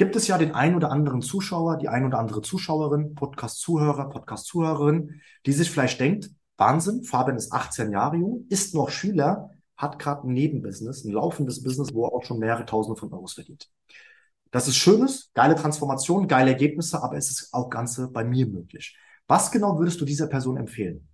gibt 0.00 0.16
es 0.16 0.28
ja 0.28 0.38
den 0.38 0.54
ein 0.54 0.74
oder 0.74 0.90
anderen 0.90 1.20
Zuschauer, 1.20 1.76
die 1.76 1.90
ein 1.90 2.06
oder 2.06 2.18
andere 2.18 2.40
Zuschauerin, 2.40 3.14
Podcast-Zuhörer, 3.14 4.08
Podcast-Zuhörerin, 4.08 5.20
die 5.44 5.52
sich 5.52 5.70
vielleicht 5.70 6.00
denkt, 6.00 6.30
Wahnsinn, 6.56 7.04
Fabian 7.04 7.36
ist 7.36 7.52
18 7.52 7.92
Jahre 7.92 8.16
jung, 8.16 8.46
ist 8.48 8.74
noch 8.74 8.88
Schüler, 8.88 9.50
hat 9.76 9.98
gerade 9.98 10.26
ein 10.26 10.32
Nebenbusiness, 10.32 11.04
ein 11.04 11.12
laufendes 11.12 11.62
Business, 11.62 11.92
wo 11.92 12.06
er 12.06 12.14
auch 12.14 12.24
schon 12.24 12.38
mehrere 12.38 12.64
Tausende 12.64 12.98
von 12.98 13.12
Euros 13.12 13.34
verdient. 13.34 13.68
Das 14.50 14.68
ist 14.68 14.76
schönes, 14.76 15.32
geile 15.34 15.54
Transformation, 15.54 16.26
geile 16.26 16.52
Ergebnisse, 16.52 17.02
aber 17.02 17.18
es 17.18 17.28
ist 17.28 17.52
auch 17.52 17.68
Ganze 17.68 18.08
bei 18.08 18.24
mir 18.24 18.46
möglich. 18.46 18.96
Was 19.26 19.50
genau 19.50 19.78
würdest 19.78 20.00
du 20.00 20.06
dieser 20.06 20.28
Person 20.28 20.56
empfehlen? 20.56 21.09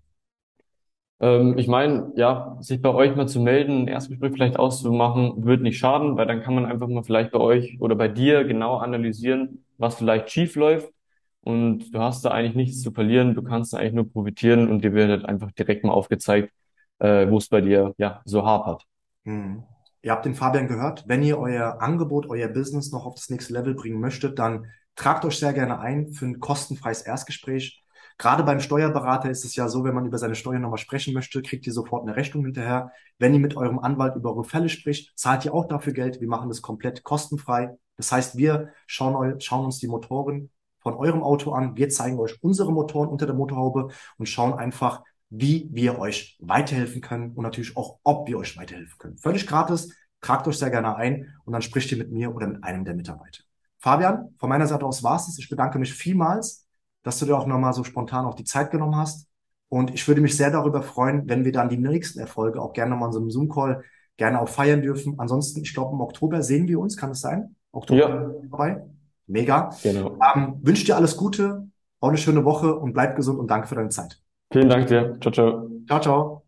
Ähm, 1.20 1.56
ich 1.58 1.68
meine, 1.68 2.12
ja, 2.16 2.56
sich 2.61 2.82
bei 2.82 2.90
euch 2.90 3.16
mal 3.16 3.26
zu 3.26 3.40
melden, 3.40 3.82
ein 3.82 3.88
Erstgespräch 3.88 4.32
vielleicht 4.32 4.58
auszumachen, 4.58 5.44
wird 5.44 5.62
nicht 5.62 5.78
schaden, 5.78 6.16
weil 6.16 6.26
dann 6.26 6.42
kann 6.42 6.54
man 6.54 6.66
einfach 6.66 6.88
mal 6.88 7.02
vielleicht 7.02 7.32
bei 7.32 7.38
euch 7.38 7.78
oder 7.80 7.94
bei 7.94 8.08
dir 8.08 8.44
genau 8.44 8.76
analysieren, 8.76 9.64
was 9.78 9.96
vielleicht 9.96 10.30
schief 10.30 10.56
läuft. 10.56 10.92
Und 11.40 11.94
du 11.94 12.00
hast 12.00 12.25
da 12.25 12.32
eigentlich 12.32 12.56
nichts 12.56 12.82
zu 12.82 12.90
verlieren, 12.90 13.35
du 13.35 13.42
kannst 13.42 13.73
da 13.73 13.78
eigentlich 13.78 13.94
nur 13.94 14.11
profitieren 14.11 14.68
und 14.68 14.82
dir 14.82 14.92
wird 14.92 15.11
halt 15.11 15.25
einfach 15.25 15.52
direkt 15.52 15.85
mal 15.85 15.92
aufgezeigt, 15.92 16.52
äh, 16.99 17.30
wo 17.30 17.38
es 17.38 17.49
bei 17.49 17.61
dir 17.61 17.94
ja 17.99 18.20
so 18.25 18.44
hapert. 18.44 18.85
Hm. 19.25 19.62
Ihr 20.02 20.12
habt 20.12 20.25
den 20.25 20.35
Fabian 20.35 20.68
gehört. 20.68 21.04
Wenn 21.06 21.23
ihr 21.23 21.38
euer 21.38 21.80
Angebot, 21.80 22.28
euer 22.28 22.49
Business 22.49 22.92
noch 22.92 23.06
auf 23.06 23.14
das 23.14 23.30
nächste 23.30 23.52
Level 23.52 23.75
bringen 23.75 24.00
möchtet, 24.00 24.38
dann 24.38 24.66
tragt 24.96 25.25
euch 25.25 25.38
sehr 25.38 25.52
gerne 25.52 25.78
ein 25.78 26.08
für 26.08 26.26
ein 26.26 26.40
kostenfreies 26.40 27.02
Erstgespräch. 27.02 27.85
Gerade 28.18 28.44
beim 28.44 28.61
Steuerberater 28.61 29.30
ist 29.30 29.44
es 29.44 29.56
ja 29.56 29.68
so, 29.68 29.85
wenn 29.85 29.94
man 29.94 30.06
über 30.06 30.16
seine 30.16 30.35
Steuern 30.35 30.62
nochmal 30.62 30.78
sprechen 30.78 31.12
möchte, 31.12 31.42
kriegt 31.42 31.66
ihr 31.66 31.73
sofort 31.73 32.02
eine 32.02 32.16
Rechnung 32.16 32.44
hinterher. 32.44 32.92
Wenn 33.18 33.35
ihr 33.35 33.40
mit 33.40 33.56
eurem 33.56 33.78
Anwalt 33.78 34.16
über 34.16 34.30
eure 34.30 34.44
Fälle 34.44 34.70
spricht, 34.70 35.12
zahlt 35.18 35.44
ihr 35.44 35.52
auch 35.52 35.66
dafür 35.68 35.92
Geld. 35.92 36.20
Wir 36.20 36.28
machen 36.28 36.49
das 36.49 36.62
komplett 36.62 37.02
kostenfrei. 37.02 37.76
Das 37.96 38.12
heißt, 38.12 38.37
wir 38.37 38.73
schauen, 38.87 39.38
schauen 39.40 39.66
uns 39.66 39.78
die 39.80 39.88
Motoren 39.88 40.50
von 40.78 40.94
eurem 40.94 41.23
Auto 41.23 41.52
an. 41.52 41.76
Wir 41.76 41.90
zeigen 41.90 42.18
euch 42.18 42.42
unsere 42.42 42.73
Motoren 42.73 43.08
unter 43.08 43.26
der 43.26 43.35
Motorhaube 43.35 43.88
und 44.16 44.28
schauen 44.28 44.54
einfach, 44.54 45.02
wie 45.28 45.68
wir 45.73 45.99
euch 45.99 46.38
weiterhelfen 46.40 47.02
können 47.02 47.32
und 47.32 47.42
natürlich 47.42 47.76
auch, 47.76 47.99
ob 48.02 48.28
wir 48.28 48.38
euch 48.38 48.56
weiterhelfen 48.56 48.96
können. 48.99 49.18
Völlig 49.18 49.46
gratis. 49.46 49.94
Tragt 50.23 50.49
euch 50.49 50.58
sehr 50.58 50.70
gerne 50.70 50.96
ein 50.96 51.35
und 51.44 51.52
dann 51.52 51.62
spricht 51.62 51.92
ihr 51.92 51.99
mit 51.99 52.11
mir 52.11 52.35
oder 52.35 52.46
mit 52.46 52.64
einem 52.64 52.85
der 52.85 52.94
Mitarbeiter. 52.94 53.42
Fabian, 53.78 54.35
von 54.38 54.49
meiner 54.49 54.66
Seite 54.66 54.87
aus 54.87 55.02
war 55.02 55.16
es. 55.16 55.38
Ich 55.38 55.50
bedanke 55.50 55.78
mich 55.78 55.92
vielmals 55.92 56.65
dass 57.06 57.20
du 57.20 57.25
dir 57.25 57.38
auch 57.38 57.46
nochmal 57.46 57.72
so 57.72 57.84
spontan 57.84 58.26
auch 58.26 58.34
die 58.34 58.42
Zeit 58.42 58.72
genommen 58.72 58.96
hast. 58.96 59.28
Und 59.68 59.94
ich 59.94 60.08
würde 60.08 60.20
mich 60.20 60.36
sehr 60.36 60.50
darüber 60.50 60.82
freuen, 60.82 61.28
wenn 61.28 61.44
wir 61.44 61.52
dann 61.52 61.68
die 61.68 61.76
nächsten 61.76 62.18
Erfolge 62.18 62.60
auch 62.60 62.72
gerne 62.72 62.90
nochmal 62.90 63.10
in 63.10 63.12
so 63.12 63.20
einem 63.20 63.30
Zoom-Call 63.30 63.84
gerne 64.16 64.40
auch 64.40 64.48
feiern 64.48 64.82
dürfen. 64.82 65.14
Ansonsten, 65.18 65.62
ich 65.62 65.72
glaube, 65.72 65.94
im 65.94 66.00
Oktober 66.00 66.42
sehen 66.42 66.66
wir 66.66 66.80
uns, 66.80 66.96
kann 66.96 67.12
es 67.12 67.20
sein? 67.20 67.54
Oktober 67.70 68.00
ja. 68.00 68.48
dabei? 68.50 68.84
Mega. 69.28 69.70
Genau. 69.84 70.18
Ähm, 70.34 70.58
wünsche 70.62 70.84
dir 70.84 70.96
alles 70.96 71.16
Gute, 71.16 71.68
auch 72.00 72.08
eine 72.08 72.18
schöne 72.18 72.44
Woche 72.44 72.75
und 72.75 72.92
bleib 72.92 73.14
gesund 73.14 73.38
und 73.38 73.48
danke 73.48 73.68
für 73.68 73.76
deine 73.76 73.90
Zeit. 73.90 74.20
Vielen 74.52 74.68
Dank 74.68 74.88
dir. 74.88 75.16
Ciao, 75.20 75.32
ciao. 75.32 75.70
Ciao, 75.86 76.00
ciao. 76.00 76.45